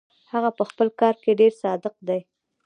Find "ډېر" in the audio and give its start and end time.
1.39-1.53